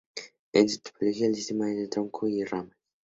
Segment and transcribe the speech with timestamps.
[0.53, 2.75] En su tipología, el sistema es de tronco y ramas.